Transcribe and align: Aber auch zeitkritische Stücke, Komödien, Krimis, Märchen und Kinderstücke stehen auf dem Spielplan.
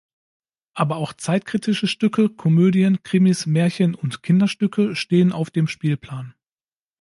Aber 0.73 0.95
auch 0.95 1.13
zeitkritische 1.13 1.85
Stücke, 1.85 2.27
Komödien, 2.29 3.03
Krimis, 3.03 3.45
Märchen 3.45 3.93
und 3.93 4.23
Kinderstücke 4.23 4.95
stehen 4.95 5.31
auf 5.31 5.51
dem 5.51 5.67
Spielplan. 5.67 6.33